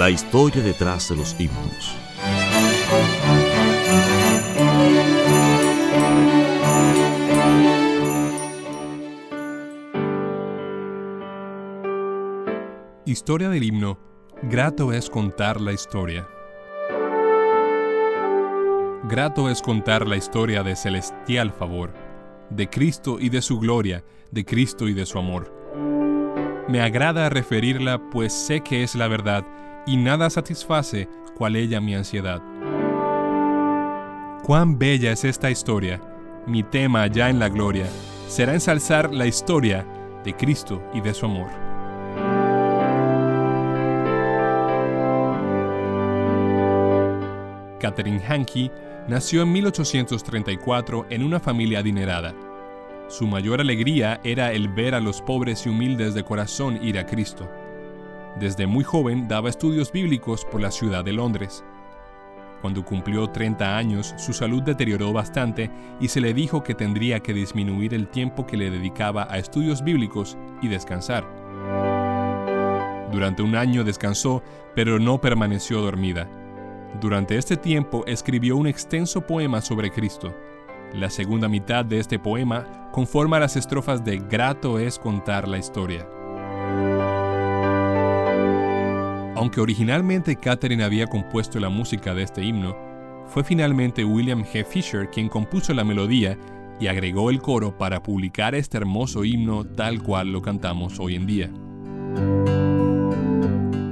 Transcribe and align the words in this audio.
La 0.00 0.08
historia 0.08 0.62
detrás 0.62 1.10
de 1.10 1.16
los 1.16 1.38
himnos. 1.38 1.94
Historia 13.04 13.50
del 13.50 13.62
himno. 13.62 13.98
Grato 14.44 14.94
es 14.94 15.10
contar 15.10 15.60
la 15.60 15.72
historia. 15.72 16.26
Grato 19.04 19.50
es 19.50 19.60
contar 19.60 20.08
la 20.08 20.16
historia 20.16 20.62
de 20.62 20.76
celestial 20.76 21.52
favor, 21.52 21.92
de 22.48 22.70
Cristo 22.70 23.18
y 23.20 23.28
de 23.28 23.42
su 23.42 23.58
gloria, 23.58 24.02
de 24.30 24.46
Cristo 24.46 24.88
y 24.88 24.94
de 24.94 25.04
su 25.04 25.18
amor. 25.18 25.52
Me 26.70 26.80
agrada 26.80 27.28
referirla 27.28 28.00
pues 28.10 28.32
sé 28.32 28.62
que 28.62 28.82
es 28.82 28.94
la 28.94 29.06
verdad 29.06 29.44
y 29.86 29.96
nada 29.96 30.30
satisface 30.30 31.08
cual 31.36 31.56
ella 31.56 31.80
mi 31.80 31.94
ansiedad. 31.94 32.42
Cuán 34.42 34.78
bella 34.78 35.12
es 35.12 35.24
esta 35.24 35.50
historia, 35.50 36.00
mi 36.46 36.62
tema 36.62 37.06
ya 37.06 37.30
en 37.30 37.38
la 37.38 37.48
gloria, 37.48 37.86
será 38.28 38.54
ensalzar 38.54 39.12
la 39.12 39.26
historia 39.26 39.86
de 40.24 40.34
Cristo 40.34 40.82
y 40.92 41.00
de 41.00 41.14
su 41.14 41.26
amor. 41.26 41.50
Catherine 47.80 48.22
Hankey 48.26 48.70
nació 49.08 49.42
en 49.42 49.52
1834 49.52 51.06
en 51.10 51.24
una 51.24 51.40
familia 51.40 51.80
adinerada. 51.80 52.34
Su 53.08 53.26
mayor 53.26 53.60
alegría 53.60 54.20
era 54.22 54.52
el 54.52 54.68
ver 54.68 54.94
a 54.94 55.00
los 55.00 55.20
pobres 55.20 55.66
y 55.66 55.68
humildes 55.68 56.14
de 56.14 56.22
corazón 56.22 56.78
ir 56.82 56.98
a 56.98 57.06
Cristo. 57.06 57.50
Desde 58.38 58.66
muy 58.66 58.84
joven 58.84 59.28
daba 59.28 59.50
estudios 59.50 59.90
bíblicos 59.92 60.44
por 60.44 60.60
la 60.60 60.70
ciudad 60.70 61.04
de 61.04 61.12
Londres. 61.12 61.64
Cuando 62.60 62.84
cumplió 62.84 63.28
30 63.28 63.76
años, 63.76 64.14
su 64.18 64.32
salud 64.32 64.62
deterioró 64.62 65.12
bastante 65.12 65.70
y 65.98 66.08
se 66.08 66.20
le 66.20 66.34
dijo 66.34 66.62
que 66.62 66.74
tendría 66.74 67.20
que 67.20 67.32
disminuir 67.32 67.94
el 67.94 68.08
tiempo 68.08 68.46
que 68.46 68.56
le 68.56 68.70
dedicaba 68.70 69.26
a 69.30 69.38
estudios 69.38 69.82
bíblicos 69.82 70.36
y 70.60 70.68
descansar. 70.68 71.24
Durante 73.10 73.42
un 73.42 73.56
año 73.56 73.82
descansó, 73.82 74.42
pero 74.74 74.98
no 74.98 75.20
permaneció 75.20 75.80
dormida. 75.80 76.28
Durante 77.00 77.36
este 77.36 77.56
tiempo 77.56 78.04
escribió 78.06 78.56
un 78.56 78.66
extenso 78.66 79.26
poema 79.26 79.60
sobre 79.60 79.90
Cristo. 79.90 80.34
La 80.92 81.08
segunda 81.08 81.48
mitad 81.48 81.84
de 81.84 81.98
este 81.98 82.18
poema 82.18 82.90
conforma 82.92 83.40
las 83.40 83.56
estrofas 83.56 84.04
de 84.04 84.18
Grato 84.18 84.78
es 84.78 84.98
contar 84.98 85.48
la 85.48 85.58
historia. 85.58 86.06
Aunque 89.40 89.62
originalmente 89.62 90.36
Catherine 90.36 90.84
había 90.84 91.06
compuesto 91.06 91.58
la 91.58 91.70
música 91.70 92.12
de 92.12 92.24
este 92.24 92.44
himno, 92.44 92.76
fue 93.26 93.42
finalmente 93.42 94.04
William 94.04 94.44
G. 94.44 94.66
Fisher 94.66 95.08
quien 95.08 95.30
compuso 95.30 95.72
la 95.72 95.82
melodía 95.82 96.36
y 96.78 96.88
agregó 96.88 97.30
el 97.30 97.40
coro 97.40 97.78
para 97.78 98.02
publicar 98.02 98.54
este 98.54 98.76
hermoso 98.76 99.24
himno 99.24 99.64
tal 99.64 100.02
cual 100.02 100.30
lo 100.30 100.42
cantamos 100.42 101.00
hoy 101.00 101.14
en 101.14 101.26
día. 101.26 101.46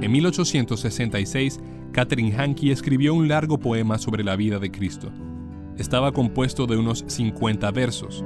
En 0.03 0.11
1866, 0.11 1.59
Catherine 1.93 2.35
Hankey 2.37 2.69
escribió 2.69 3.15
un 3.15 3.27
largo 3.27 3.57
poema 3.57 3.97
sobre 3.97 4.23
la 4.23 4.35
vida 4.35 4.59
de 4.59 4.69
Cristo. 4.69 5.11
Estaba 5.79 6.11
compuesto 6.11 6.67
de 6.67 6.77
unos 6.77 7.03
50 7.07 7.71
versos. 7.71 8.23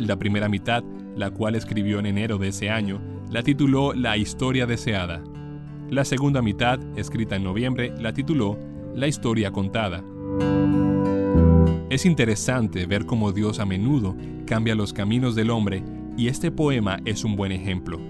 La 0.00 0.16
primera 0.16 0.48
mitad, 0.48 0.82
la 1.14 1.30
cual 1.30 1.54
escribió 1.54 2.00
en 2.00 2.06
enero 2.06 2.38
de 2.38 2.48
ese 2.48 2.70
año, 2.70 3.00
la 3.30 3.44
tituló 3.44 3.94
La 3.94 4.16
historia 4.16 4.66
deseada. 4.66 5.22
La 5.90 6.04
segunda 6.04 6.42
mitad, 6.42 6.80
escrita 6.98 7.36
en 7.36 7.44
noviembre, 7.44 7.94
la 8.00 8.12
tituló 8.12 8.58
La 8.94 9.06
historia 9.06 9.52
contada. 9.52 10.02
Es 11.90 12.04
interesante 12.04 12.86
ver 12.86 13.06
cómo 13.06 13.30
Dios 13.30 13.60
a 13.60 13.66
menudo 13.66 14.16
cambia 14.46 14.74
los 14.74 14.92
caminos 14.92 15.36
del 15.36 15.50
hombre 15.50 15.84
y 16.16 16.26
este 16.26 16.50
poema 16.50 16.98
es 17.04 17.22
un 17.22 17.36
buen 17.36 17.52
ejemplo. 17.52 18.00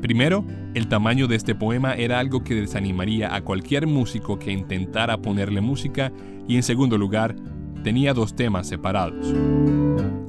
Primero, 0.00 0.46
el 0.72 0.88
tamaño 0.88 1.28
de 1.28 1.36
este 1.36 1.54
poema 1.54 1.92
era 1.92 2.18
algo 2.18 2.42
que 2.42 2.54
desanimaría 2.54 3.34
a 3.34 3.42
cualquier 3.42 3.86
músico 3.86 4.38
que 4.38 4.50
intentara 4.50 5.20
ponerle 5.20 5.60
música 5.60 6.10
y 6.48 6.56
en 6.56 6.62
segundo 6.62 6.96
lugar, 6.96 7.36
tenía 7.84 8.14
dos 8.14 8.34
temas 8.34 8.66
separados. 8.66 9.34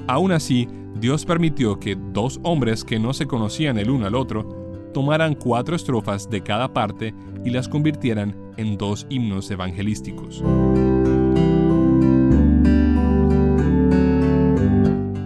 Aún 0.07 0.34
así, 0.34 0.67
Dios 1.00 1.25
permitió 1.25 1.79
que 1.79 1.95
dos 1.95 2.41
hombres 2.44 2.84
que 2.84 3.00
no 3.00 3.13
se 3.13 3.25
conocían 3.25 3.79
el 3.79 3.90
uno 3.90 4.06
al 4.06 4.16
otro 4.16 4.60
tomaran 4.94 5.35
cuatro 5.35 5.75
estrofas 5.75 6.29
de 6.29 6.41
cada 6.41 6.74
parte 6.74 7.13
y 7.44 7.50
las 7.50 7.68
convirtieran 7.68 8.35
en 8.57 8.78
dos 8.78 9.06
himnos 9.09 9.50
evangelísticos. 9.52 10.44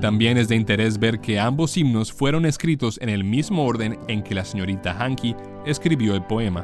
También 0.06 0.38
es 0.38 0.48
de 0.48 0.56
interés 0.56 1.00
ver 1.00 1.20
que 1.20 1.40
ambos 1.40 1.76
himnos 1.78 2.14
fueron 2.14 2.46
escritos 2.46 3.00
en 3.02 3.10
el 3.10 3.24
mismo 3.24 3.66
orden 3.66 3.98
en 4.08 4.22
que 4.22 4.36
la 4.36 4.46
señorita 4.46 4.96
Hankey 5.00 5.36
escribió 5.66 6.14
el 6.14 6.22
poema. 6.24 6.64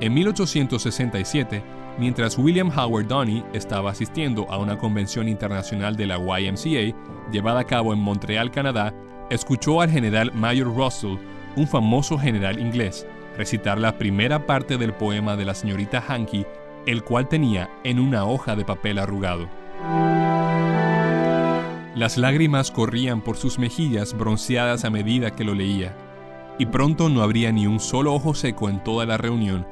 En 0.00 0.12
1867, 0.12 1.62
mientras 2.00 2.36
William 2.36 2.68
Howard 2.76 3.06
Donny 3.06 3.44
estaba 3.52 3.90
asistiendo 3.90 4.50
a 4.50 4.58
una 4.58 4.76
convención 4.76 5.28
internacional 5.28 5.94
de 5.94 6.06
la 6.06 6.18
YMCA 6.18 7.30
llevada 7.30 7.60
a 7.60 7.64
cabo 7.64 7.92
en 7.92 8.00
Montreal, 8.00 8.50
Canadá, 8.50 8.92
escuchó 9.30 9.80
al 9.80 9.90
general 9.90 10.32
Mayor 10.34 10.74
Russell, 10.74 11.16
un 11.56 11.66
famoso 11.66 12.18
general 12.18 12.58
inglés, 12.58 13.06
recitar 13.36 13.78
la 13.78 13.96
primera 13.96 14.46
parte 14.46 14.76
del 14.76 14.92
poema 14.92 15.36
de 15.36 15.44
la 15.44 15.54
señorita 15.54 16.04
Hankey, 16.06 16.46
el 16.86 17.02
cual 17.04 17.28
tenía 17.28 17.70
en 17.84 18.00
una 18.00 18.24
hoja 18.24 18.56
de 18.56 18.64
papel 18.64 18.98
arrugado. 18.98 19.48
Las 21.94 22.16
lágrimas 22.18 22.70
corrían 22.70 23.20
por 23.20 23.36
sus 23.36 23.58
mejillas 23.58 24.16
bronceadas 24.16 24.84
a 24.84 24.90
medida 24.90 25.34
que 25.34 25.44
lo 25.44 25.54
leía, 25.54 25.94
y 26.58 26.66
pronto 26.66 27.08
no 27.08 27.22
habría 27.22 27.52
ni 27.52 27.66
un 27.66 27.80
solo 27.80 28.12
ojo 28.14 28.34
seco 28.34 28.68
en 28.68 28.82
toda 28.82 29.06
la 29.06 29.16
reunión, 29.16 29.66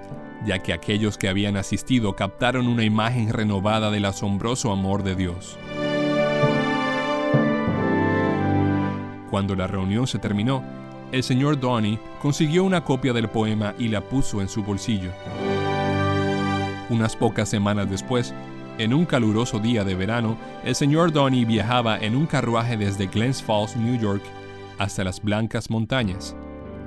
ya 0.45 0.61
que 0.61 0.73
aquellos 0.73 1.19
que 1.19 1.29
habían 1.29 1.57
asistido 1.57 2.17
captaron 2.17 2.67
una 2.69 2.85
imagen 2.85 3.33
renovada 3.33 3.91
del 3.91 4.05
asombroso 4.05 4.73
amor 4.73 5.03
de 5.03 5.15
Dios. 5.15 5.59
Cuando 9.39 9.55
la 9.55 9.69
reunión 9.69 10.09
se 10.09 10.19
terminó, 10.19 10.65
el 11.13 11.23
señor 11.23 11.61
Donny 11.61 11.97
consiguió 12.21 12.65
una 12.65 12.83
copia 12.83 13.13
del 13.13 13.29
poema 13.29 13.73
y 13.79 13.87
la 13.87 14.01
puso 14.01 14.43
en 14.43 14.49
su 14.49 14.65
bolsillo. 14.65 15.13
Unas 16.91 17.15
pocas 17.15 17.49
semanas 17.49 17.89
después, 17.89 18.35
en 18.79 18.93
un 18.93 19.07
caluroso 19.07 19.61
día 19.61 19.85
de 19.85 19.95
verano, 19.95 20.37
el 20.65 20.75
señor 20.75 21.13
Donny 21.13 21.45
viajaba 21.45 21.99
en 21.99 22.17
un 22.17 22.27
carruaje 22.27 22.77
desde 22.77 23.07
Glens 23.07 23.41
Falls, 23.41 23.77
New 23.77 23.97
York, 23.97 24.25
hasta 24.77 25.05
las 25.05 25.23
Blancas 25.23 25.71
Montañas. 25.71 26.35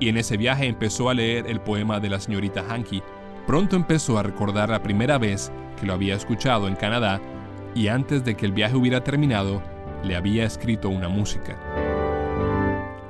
Y 0.02 0.10
en 0.10 0.18
ese 0.18 0.36
viaje 0.36 0.66
empezó 0.66 1.10
a 1.10 1.14
leer 1.14 1.48
el 1.48 1.62
poema 1.62 2.02
de 2.02 2.10
la 2.10 2.20
señorita 2.20 2.66
Hankey. 2.70 3.02
Pronto 3.48 3.78
empezó 3.78 4.18
a 4.18 4.24
recordar 4.24 4.72
la 4.72 4.84
primera 4.84 5.18
vez 5.18 5.54
que 5.80 5.86
lo 5.86 5.94
había 5.94 6.16
escuchado 6.16 6.68
en 6.68 6.76
Canadá 6.76 7.22
y 7.76 7.88
antes 7.88 8.26
de 8.26 8.36
que 8.36 8.46
el 8.46 8.52
viaje 8.52 8.76
hubiera 8.76 9.06
terminado, 9.06 9.62
le 10.04 10.16
había 10.16 10.46
escrito 10.46 10.90
una 10.90 11.08
música. 11.08 11.58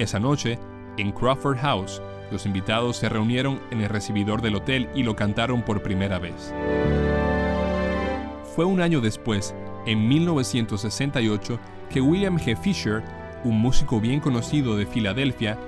Esa 0.01 0.19
noche, 0.19 0.57
en 0.97 1.11
Crawford 1.11 1.59
House, 1.59 2.01
Los 2.31 2.47
invitados 2.47 2.97
se 2.97 3.07
reunieron 3.07 3.59
en 3.69 3.81
el 3.81 3.89
recibidor 3.89 4.41
del 4.41 4.55
hotel 4.55 4.89
y 4.95 5.03
lo 5.03 5.15
cantaron 5.15 5.61
por 5.61 5.83
primera 5.83 6.17
vez. 6.17 6.51
Fue 8.55 8.65
un 8.65 8.81
año 8.81 8.99
después, 8.99 9.53
en 9.85 10.07
1968, 10.07 11.59
que 11.91 12.01
William 12.01 12.39
G. 12.39 12.57
Fisher, 12.57 13.03
un 13.43 13.59
músico 13.59 13.99
bien 13.99 14.21
conocido 14.21 14.75
de 14.75 14.87
Filadelfia, 14.87 15.59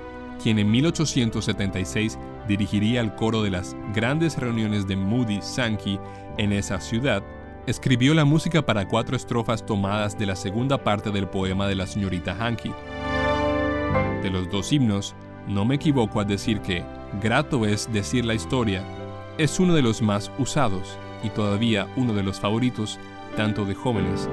quien 0.42 0.58
en 0.58 0.68
1876 0.68 2.18
dirigiría 2.48 3.02
el 3.02 3.14
coro 3.14 3.40
de 3.40 3.50
las 3.50 3.76
grandes 3.94 4.36
reuniones 4.36 4.88
de 4.88 4.96
Moody 4.96 5.42
Sankey 5.42 6.00
en 6.38 6.52
esa 6.52 6.80
ciudad, 6.80 7.22
escribió 7.68 8.14
la 8.14 8.24
música 8.24 8.66
para 8.66 8.88
cuatro 8.88 9.16
estrofas 9.16 9.64
tomadas 9.64 10.18
de 10.18 10.26
la 10.26 10.34
segunda 10.34 10.82
parte 10.82 11.10
del 11.10 11.28
poema 11.28 11.68
de 11.68 11.76
la 11.76 11.86
señorita 11.86 12.36
Hankey. 12.40 12.72
De 14.24 14.30
los 14.30 14.50
dos 14.50 14.72
himnos, 14.72 15.14
no 15.46 15.66
me 15.66 15.74
equivoco 15.74 16.18
al 16.18 16.26
decir 16.26 16.58
que 16.62 16.82
Grato 17.22 17.66
es 17.66 17.92
decir 17.92 18.24
la 18.24 18.32
historia 18.32 18.82
es 19.36 19.60
uno 19.60 19.74
de 19.74 19.82
los 19.82 20.00
más 20.00 20.30
usados 20.38 20.96
y 21.22 21.28
todavía 21.28 21.86
uno 21.94 22.14
de 22.14 22.22
los 22.22 22.40
favoritos 22.40 22.98
tanto 23.36 23.66
de 23.66 23.74
jóvenes 23.74 24.26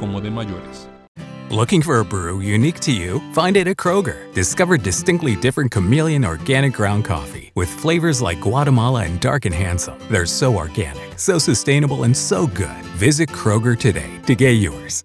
como 0.00 0.20
de 0.20 0.32
mayores. 0.32 0.88
Looking 1.52 1.80
for 1.80 2.00
a 2.00 2.04
brew 2.04 2.40
unique 2.40 2.80
to 2.80 2.90
you? 2.90 3.20
Find 3.34 3.56
it 3.56 3.68
at 3.68 3.76
Kroger. 3.76 4.34
Discover 4.34 4.78
distinctly 4.78 5.36
different 5.36 5.70
chameleon 5.70 6.24
organic 6.24 6.72
ground 6.72 7.04
coffee 7.04 7.52
with 7.54 7.68
flavors 7.68 8.20
like 8.20 8.40
Guatemala 8.40 9.04
and 9.04 9.20
Dark 9.20 9.44
and 9.44 9.54
Handsome. 9.54 9.96
They're 10.10 10.26
so 10.26 10.56
organic, 10.56 11.20
so 11.20 11.38
sustainable, 11.38 12.02
and 12.02 12.16
so 12.16 12.48
good. 12.48 12.84
Visit 12.98 13.28
Kroger 13.28 13.78
today 13.78 14.10
to 14.26 14.34
get 14.34 14.54
yours. 14.54 15.04